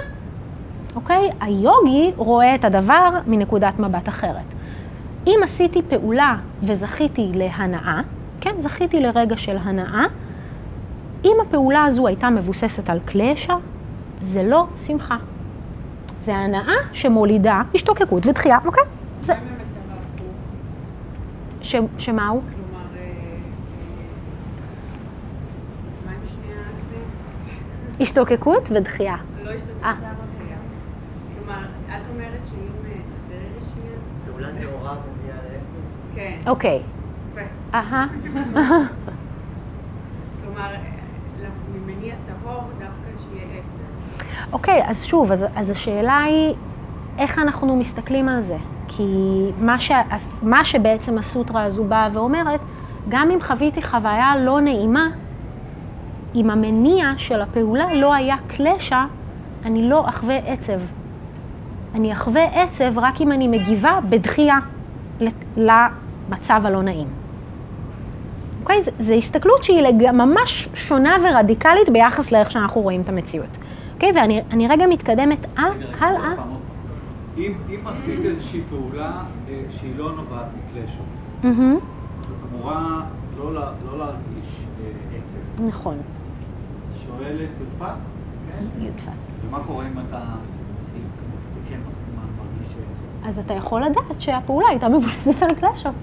[0.96, 1.30] אוקיי?
[1.42, 4.46] היוגי רואה את הדבר מנקודת מבט אחרת.
[5.28, 8.02] אם עשיתי פעולה וזכיתי להנאה,
[8.42, 10.06] כן, זכיתי לרגע של הנאה,
[11.26, 13.56] אם הפעולה הזו הייתה מבוססת על קלאשה,
[14.22, 15.18] זה לא שמחה.
[16.20, 18.84] זה הנאה שמולידה השתוקקות ודחייה, אוקיי?
[19.22, 19.34] זה...
[21.62, 21.76] ש...
[21.98, 22.42] שמה הוא?
[22.48, 23.04] אה,
[26.08, 26.14] אה?
[28.02, 29.16] השתוקקות ודחייה.
[29.44, 29.94] לא השתתפות אה.
[31.38, 32.80] כלומר, את אומרת שאם...
[34.26, 36.16] פעולה טהורה מביאה לעצם?
[36.16, 36.40] כן.
[36.48, 36.82] אוקיי.
[37.32, 37.42] יפה.
[37.74, 38.08] אהה.
[40.44, 40.76] כלומר,
[42.50, 44.54] טהור דווקא שיהיה עצם.
[44.54, 46.56] אוקיי, אז שוב, אז, אז השאלה היא
[47.18, 48.58] איך אנחנו מסתכלים על זה.
[48.88, 49.04] כי
[49.60, 49.92] מה, ש,
[50.42, 52.60] מה שבעצם הסוטרה הזו באה ואומרת,
[53.10, 55.08] גם אם חוויתי חוויה לא נעימה,
[56.36, 59.06] אם המניע של הפעולה לא היה קלשה,
[59.66, 60.80] אני לא אחווה עצב.
[61.96, 64.58] אני אחווה עצב רק אם אני מגיבה בדחייה
[65.58, 67.08] למצב הלא נעים.
[68.62, 68.78] אוקיי?
[69.00, 70.12] זו הסתכלות שהיא לג...
[70.12, 73.58] ממש שונה ורדיקלית ביחס לאיך שאנחנו רואים את המציאות.
[73.94, 74.12] אוקיי?
[74.16, 75.64] ואני רגע מתקדמת אה,
[76.00, 76.34] הלאה.
[77.38, 81.06] אם אם עשית איזושהי פעולה אה, שהיא לא נובעת מקלשות,
[81.44, 81.78] מהמם,
[82.22, 83.02] את אמורה
[83.38, 84.48] לא לא להרגיש
[84.84, 85.64] אה, עצב.
[85.64, 85.98] נכון,
[87.06, 88.66] שואלת י"פ, כן?
[88.86, 89.12] יודפת.
[89.48, 90.22] ומה קורה אם אתה
[91.70, 91.80] כן
[92.16, 93.28] מרגיש עצב?
[93.28, 95.94] אז אתה יכול לדעת שהפעולה הייתה מבוססת על קלאשות.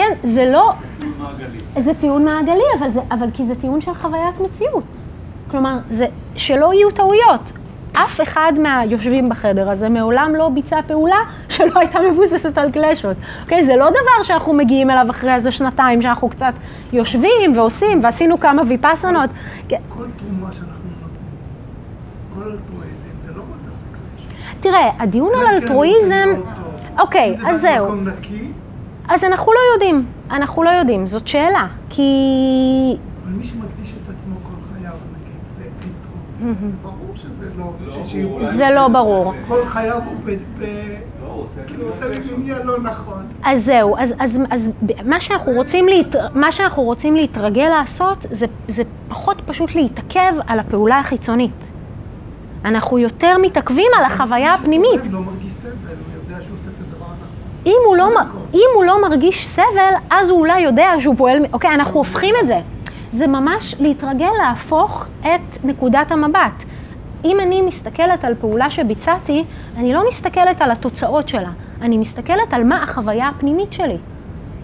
[0.00, 1.58] כן, זה לא, זה טיעון מעגלי.
[1.78, 4.84] זה טיעון מעגלי, אבל, זה, אבל כי זה טיעון של חוויית מציאות.
[5.50, 7.52] כלומר, זה שלא יהיו טעויות.
[7.92, 11.16] אף אחד מהיושבים בחדר הזה מעולם לא ביצע פעולה
[11.48, 13.16] שלא הייתה מבוססת על קלאשות.
[13.42, 13.64] אוקיי?
[13.66, 16.52] זה לא דבר שאנחנו מגיעים אליו אחרי איזה שנתיים, שאנחנו קצת
[16.92, 19.30] יושבים ועושים, ועשינו כמה ויפאסנות.
[19.68, 21.22] כן, כל תרומה שאנחנו נותנים,
[22.34, 24.60] כל אלטרואיזם, זה לא מבוסס על קלאש.
[24.60, 26.42] תראה, הדיון על כן, אלטרואיזם, זה
[26.96, 27.02] לא.
[27.02, 27.94] אוקיי, אם זה אז בא זהו.
[29.10, 31.66] אז אנחנו לא יודעים, אנחנו לא יודעים, זאת שאלה.
[31.88, 32.02] כי
[33.24, 37.64] אבל מי שמקדיש את עצמו כל חייו, נגיד, לפתרון, זה ברור שזה לא...
[38.40, 39.34] לא זה לא ברור.
[39.48, 40.32] כל חייו הוא
[41.22, 42.36] לא, כאילו עושה לי בקשר.
[42.36, 43.22] מניע לא נכון.
[43.44, 46.16] אז זהו, אז, אז, אז ב- מה, שאנחנו רוצים להת...
[46.34, 51.70] מה שאנחנו רוצים להתרגל לעשות זה, זה פחות פשוט להתעכב על הפעולה החיצונית.
[52.64, 55.00] אנחנו יותר מתעכבים על החוויה מי הפנימית.
[55.10, 56.69] לא מרגיש סבל, הוא יודע שהוא עושה.
[57.66, 58.08] אם הוא, לא.
[58.54, 61.38] אם הוא לא מרגיש סבל, אז הוא אולי יודע שהוא פועל...
[61.52, 62.60] אוקיי, אנחנו הופכים את זה.
[63.12, 66.64] זה ממש להתרגל להפוך את נקודת המבט.
[67.24, 69.44] אם אני מסתכלת על פעולה שביצעתי,
[69.76, 71.50] אני לא מסתכלת על התוצאות שלה,
[71.82, 73.96] אני מסתכלת על מה החוויה הפנימית שלי.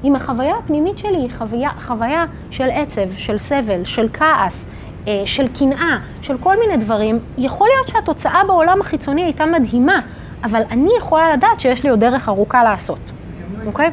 [0.04, 4.68] אם החוויה הפנימית שלי היא חוויה, חוויה של עצב, של סבל, של כעס,
[5.08, 10.00] אה, של קנאה, של כל מיני דברים, יכול להיות שהתוצאה בעולם החיצוני הייתה מדהימה,
[10.44, 12.98] אבל אני יכולה לדעת שיש לי עוד דרך ארוכה לעשות.
[13.66, 13.90] אוקיי.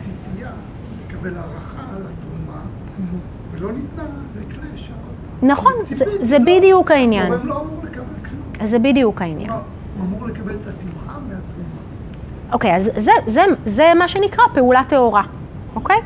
[5.41, 5.73] נכון,
[6.21, 7.33] זה, בדיוק העניין.
[7.43, 7.63] לא
[8.63, 9.49] זה בדיוק העניין.
[9.49, 9.59] הוא
[10.05, 11.73] אמור לקבל את השמחה מהתרומה.
[12.51, 15.23] אוקיי, אז זה, זה, זה מה שנקרא פעולה טהורה,
[15.75, 15.97] אוקיי?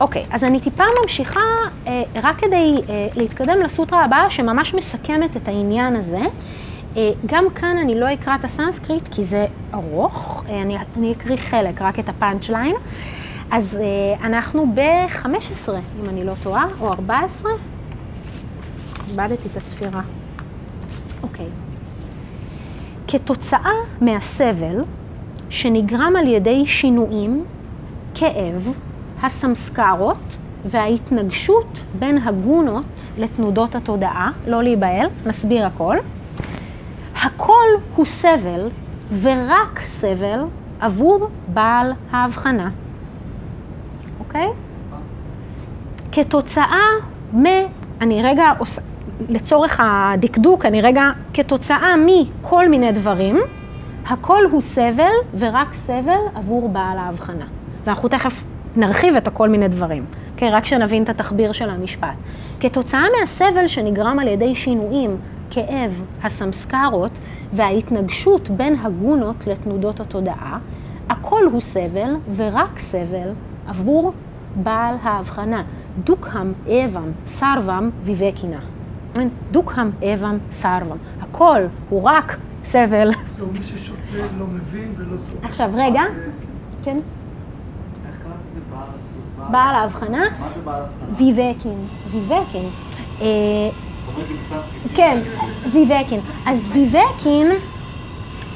[0.00, 1.40] אוקיי, אז אני טיפה ממשיכה
[1.86, 6.20] אה, רק כדי אה, להתקדם לסוטרה הבאה שממש מסכמת את העניין הזה.
[6.96, 11.36] אה, גם כאן אני לא אקרא את הסנסקריט כי זה ארוך, אה, אני, אני אקריא
[11.36, 12.76] חלק, רק את הפאנצ' ליין.
[13.50, 15.68] אז אה, אנחנו ב-15,
[16.00, 17.52] אם אני לא טועה, או 14.
[19.08, 20.00] איבדתי את הספירה.
[21.22, 21.46] אוקיי.
[23.08, 24.84] כתוצאה מהסבל
[25.50, 27.44] שנגרם על ידי שינויים,
[28.14, 28.72] כאב,
[29.22, 30.36] הסמסקרות
[30.70, 35.96] וההתנגשות בין הגונות לתנודות התודעה, לא להיבהל, נסביר הכל.
[37.22, 37.64] הכל
[37.96, 38.68] הוא סבל
[39.22, 40.40] ורק סבל
[40.80, 42.70] עבור בעל ההבחנה,
[44.20, 44.48] אוקיי?
[46.12, 46.88] כתוצאה
[47.34, 47.44] מ...
[48.00, 48.82] אני רגע עושה...
[49.28, 51.02] לצורך הדקדוק, אני רגע,
[51.34, 53.36] כתוצאה מכל מיני דברים,
[54.06, 57.44] הכל הוא סבל ורק סבל עבור בעל ההבחנה.
[57.84, 58.42] ואנחנו תכף
[58.76, 60.50] נרחיב את הכל מיני דברים, אוקיי?
[60.50, 62.14] רק שנבין את התחביר של המשפט.
[62.60, 65.16] כתוצאה מהסבל שנגרם על ידי שינויים,
[65.56, 67.18] כאב, הסמסקרות
[67.52, 70.58] וההתנגשות בין הגונות לתנודות התודעה,
[71.08, 73.28] הכל הוא סבל ורק סבל
[73.66, 74.12] עבור
[74.56, 75.62] בעל ההבחנה.
[76.04, 78.60] דוקהם אבם סרבם ויבקינה.
[79.14, 79.28] כן?
[79.50, 80.96] דוקהם אבם סרבם.
[81.20, 81.60] הכל
[81.90, 83.10] הוא רק סבל.
[83.36, 83.96] זהו, מי ששותה
[84.38, 85.46] לא מבין ולא סובל.
[85.46, 86.02] עכשיו, רגע.
[86.84, 86.96] כן?
[89.50, 91.16] בעל- ההבחנה, מה זה בעל הבחנה?
[91.16, 91.78] ויבקין.
[92.10, 92.68] ויבקין.
[94.94, 95.18] כן,
[95.72, 96.20] ויבקין.
[96.46, 97.46] אז ויבקין,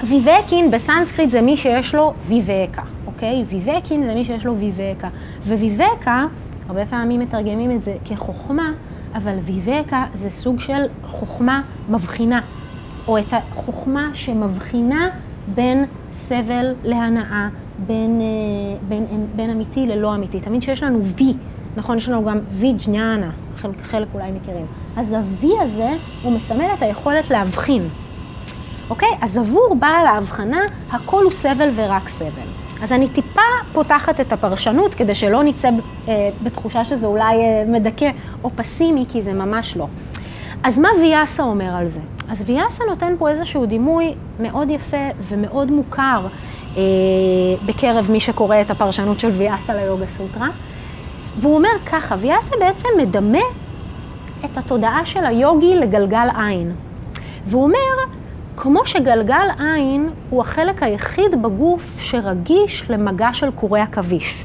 [0.03, 3.45] ויבקין בסנסקריט זה מי שיש לו ויבקה, אוקיי?
[3.49, 5.09] ויבקין זה מי שיש לו ויבקה.
[5.47, 6.27] וויבקה,
[6.69, 8.73] הרבה פעמים מתרגמים את זה כחוכמה,
[9.15, 12.41] אבל ויבקה זה סוג של חוכמה מבחינה,
[13.09, 15.09] או את החוכמה שמבחינה
[15.55, 17.49] בין סבל להנאה,
[17.87, 20.41] בין, אה, בין, בין אמיתי ללא אמיתי.
[20.41, 21.35] תמיד שיש לנו וי,
[21.77, 21.99] נכון?
[21.99, 24.67] יש לנו גם וי ג'ניאנה, חלק, חלק אולי מכירים.
[24.97, 25.91] אז ה-V הזה,
[26.23, 27.89] הוא מסמל את היכולת להבחין.
[28.91, 29.09] אוקיי?
[29.21, 30.61] אז עבור בעל ההבחנה,
[30.91, 32.49] הכל הוא סבל ורק סבל.
[32.83, 33.41] אז אני טיפה
[33.73, 35.69] פותחת את הפרשנות כדי שלא נצא
[36.09, 38.11] אה, בתחושה שזה אולי אה, מדכא
[38.45, 39.87] או פסימי, כי זה ממש לא.
[40.63, 42.01] אז מה ויאסה אומר על זה?
[42.29, 46.27] אז ויאסה נותן פה איזשהו דימוי מאוד יפה ומאוד מוכר
[46.77, 46.83] אה,
[47.67, 50.49] בקרב מי שקורא את הפרשנות של ויאסה ליוגה סוטרה.
[51.41, 53.45] והוא אומר ככה, ויאסה בעצם מדמה
[54.45, 56.73] את התודעה של היוגי לגלגל עין.
[57.47, 58.17] והוא אומר,
[58.57, 64.45] כמו שגלגל עין הוא החלק היחיד בגוף שרגיש למגע של קורי עכביש.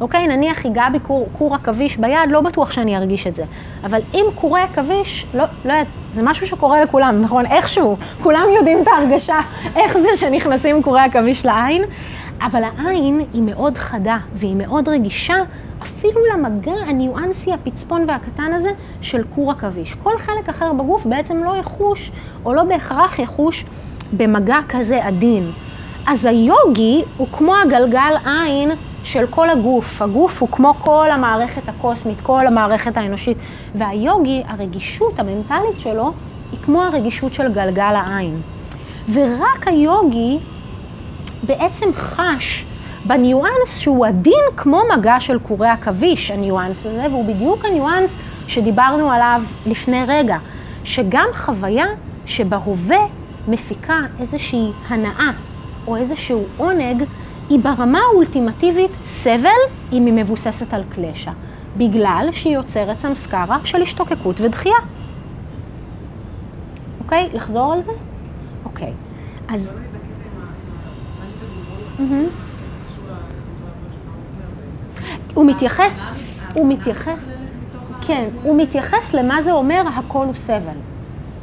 [0.00, 0.98] אוקיי, נניח ייגע בי
[1.38, 3.44] קור, עכביש ביד, לא בטוח שאני ארגיש את זה.
[3.84, 7.46] אבל אם קורי עכביש, לא, לא יודעת, זה משהו שקורה לכולם, נכון?
[7.46, 9.40] איכשהו, כולם יודעים את ההרגשה,
[9.76, 11.82] איך זה שנכנסים קורי עכביש לעין.
[12.40, 15.36] אבל העין היא מאוד חדה והיא מאוד רגישה,
[15.82, 18.70] אפילו למגע הניואנסי, הפצפון והקטן הזה
[19.00, 19.94] של קור עכביש.
[19.94, 22.10] כל חלק אחר בגוף בעצם לא יחוש,
[22.44, 23.64] או לא בהכרח יחוש,
[24.16, 25.50] במגע כזה עדין.
[26.06, 28.70] אז היוגי הוא כמו הגלגל עין
[29.04, 30.02] של כל הגוף.
[30.02, 33.38] הגוף הוא כמו כל המערכת הקוסמית, כל המערכת האנושית.
[33.74, 36.12] והיוגי, הרגישות המנטלית שלו,
[36.52, 38.40] היא כמו הרגישות של גלגל העין.
[39.12, 40.38] ורק היוגי
[41.46, 42.64] בעצם חש
[43.06, 49.42] בניואנס שהוא עדין כמו מגע של קורי עכביש, הניואנס הזה, והוא בדיוק הניואנס שדיברנו עליו
[49.66, 50.36] לפני רגע,
[50.84, 51.86] שגם חוויה
[52.26, 52.98] שבהווה
[53.48, 55.30] מפיקה איזושהי הנאה
[55.86, 57.04] או איזשהו עונג,
[57.50, 59.48] היא ברמה האולטימטיבית סבל
[59.92, 61.30] אם היא מבוססת על קלשה,
[61.76, 64.74] בגלל שהיא יוצרת סמסקרה של השתוקקות ודחייה.
[67.04, 67.28] אוקיי?
[67.32, 67.90] לחזור על זה?
[68.64, 68.92] אוקיי.
[69.48, 69.74] אז...
[69.74, 69.96] לא להתעכב
[70.34, 71.76] עם ה- עם ה- מה זה בזימון?
[71.76, 71.85] מהמם.
[71.85, 71.85] זה קשור לסיטואציות שמה
[75.34, 76.02] הוא מתייחס,
[76.54, 77.28] הוא מתייחס,
[78.00, 80.76] כן, הוא מתייחס למה זה אומר הכל הוא סבל,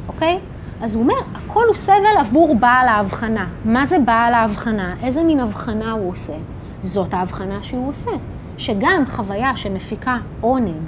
[0.08, 0.38] אוקיי?
[0.82, 3.46] אז הוא אומר, הכל הוא סבל עבור בעל ההבחנה.
[3.64, 4.94] מה זה בעל ההבחנה?
[5.02, 6.34] איזה מין הבחנה הוא עושה?
[6.82, 8.10] זאת ההבחנה שהוא עושה.
[8.58, 10.82] שגם חוויה שמפיקה עונג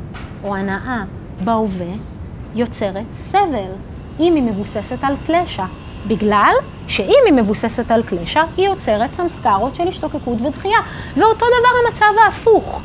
[0.45, 1.05] או הנאה
[1.45, 1.93] בהווה,
[2.55, 3.73] יוצרת סבל,
[4.21, 5.67] אם היא מבוססת על קלשה.
[6.09, 6.53] בגלל
[6.89, 10.79] שאם היא מבוססת על קלשה, היא יוצרת סמסקרות של השתוקקות ודחייה.
[11.17, 12.81] ואותו דבר המצב ההפוך.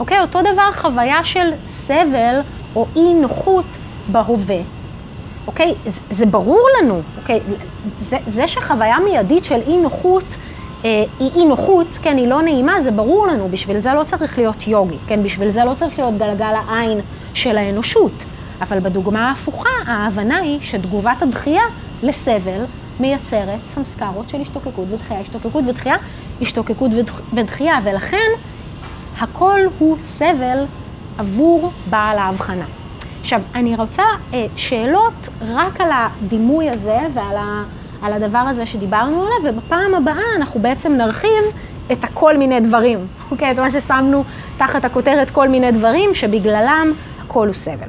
[0.00, 0.20] אוקיי?
[0.20, 2.40] אותו דבר חוויה של סבל
[2.76, 3.64] או אי נוחות
[4.12, 4.60] בהווה.
[5.46, 5.74] אוקיי?
[5.86, 7.40] זה, זה ברור לנו, אוקיי?
[8.00, 10.24] זה, זה שחוויה מיידית של אי נוחות
[10.84, 14.38] אה, היא אי נוחות, כן, היא לא נעימה, זה ברור לנו, בשביל זה לא צריך
[14.38, 15.22] להיות יוגי, כן?
[15.22, 17.00] בשביל זה לא צריך להיות גלגל העין
[17.34, 18.12] של האנושות.
[18.60, 21.62] אבל בדוגמה ההפוכה, ההבנה היא שתגובת הדחייה
[22.02, 22.64] לסבל
[23.00, 25.94] מייצרת סמסקרות של השתוקקות ודחייה, השתוקקות ודחייה,
[26.42, 28.28] השתוקקות ודח- ודחייה, ולכן
[29.20, 30.64] הכל הוא סבל
[31.18, 32.64] עבור בעל ההבחנה.
[33.20, 34.02] עכשיו, אני רוצה
[34.34, 35.12] אה, שאלות
[35.48, 37.62] רק על הדימוי הזה ועל ה,
[38.02, 41.44] על הדבר הזה שדיברנו עליו, ובפעם הבאה אנחנו בעצם נרחיב
[41.92, 42.98] את הכל מיני דברים,
[43.30, 43.50] אוקיי?
[43.52, 44.24] את מה ששמנו
[44.58, 46.92] תחת הכותרת כל מיני דברים, שבגללם
[47.24, 47.88] הכל הוא סבל.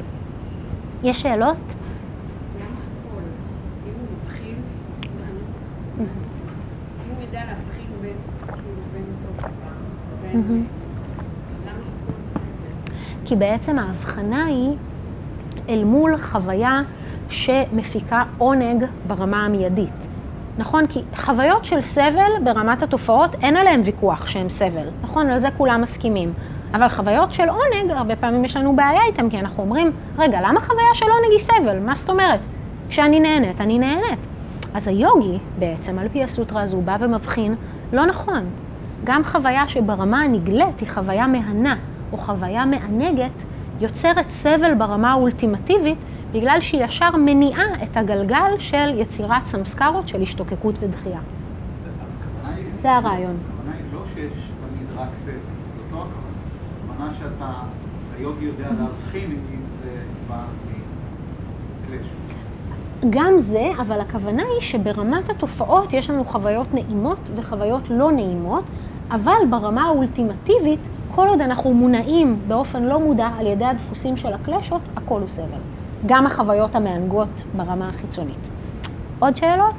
[1.03, 1.57] יש שאלות?
[2.55, 3.21] למה הכל?
[3.87, 4.55] אם הוא מבחין,
[5.99, 6.05] אם
[7.15, 8.13] הוא יודע להבחין בין,
[8.45, 8.61] כאילו,
[8.93, 9.47] בין אותו דבר,
[10.21, 10.26] בין...
[10.26, 10.26] מהמם.
[10.26, 10.26] למה הכל בסדר?
[13.25, 14.75] כי בעצם ההבחנה היא
[15.69, 16.81] אל מול חוויה
[17.29, 20.07] שמפיקה עונג ברמה המיידית.
[20.57, 20.87] נכון?
[20.87, 24.87] כי חוויות של סבל ברמת התופעות, אין עליהן ויכוח שהן סבל.
[25.01, 25.29] נכון?
[25.29, 26.33] על זה כולם מסכימים.
[26.73, 30.59] אבל חוויות של עונג, הרבה פעמים יש לנו בעיה איתן, כי אנחנו אומרים, רגע, למה
[30.59, 31.79] חוויה של עונג היא סבל?
[31.79, 32.39] מה זאת אומרת?
[32.89, 34.19] כשאני נהנית, אני נהנית.
[34.73, 37.55] אז היוגי בעצם, על פי הסוטרה הזו, בא ומבחין,
[37.93, 38.45] לא נכון.
[39.07, 41.75] גם חוויה שברמה הנגלית היא חוויה מהנה
[42.11, 43.31] או חוויה מענגת,
[43.79, 45.97] יוצרת סבל ברמה האולטימטיבית,
[46.31, 51.19] בגלל שהיא ישר מניעה את הגלגל של יצירת סמסקרות של השתוקקות ודחייה.
[52.73, 53.35] זה הרעיון.
[53.45, 56.27] הכוונה היא לא שיש תמיד רק סבל, זאת לא הכוונה.
[56.91, 57.51] הכוונה שאתה,
[58.17, 60.43] היוגי יודע להבחין אם זה בא
[61.85, 62.07] מקלש.
[63.09, 68.63] גם זה, אבל הכוונה היא שברמת התופעות יש לנו חוויות נעימות וחוויות לא נעימות,
[69.11, 70.79] אבל ברמה האולטימטיבית,
[71.15, 75.59] כל עוד אנחנו מונעים באופן לא מודע על ידי הדפוסים של הקלשות, הכל הוא סבל.
[76.05, 78.47] גם החוויות המענגות ברמה החיצונית.
[79.19, 79.75] עוד שאלות?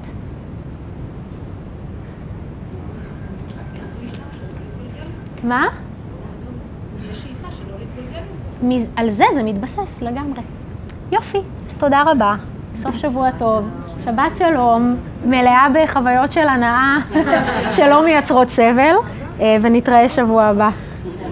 [5.44, 5.66] מה?
[8.96, 10.40] על זה זה מתבסס לגמרי.
[11.12, 11.38] יופי,
[11.70, 12.36] אז תודה רבה.
[12.82, 13.64] סוף שבוע טוב,
[14.04, 16.96] שבת שלום, מלאה בחוויות של הנאה
[17.76, 18.94] שלא מייצרות סבל,
[19.40, 20.68] אה, ונתראה שבוע הבא.